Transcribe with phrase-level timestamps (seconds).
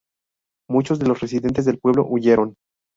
[0.67, 2.55] Muchos de los residentes del pueblo huyeron.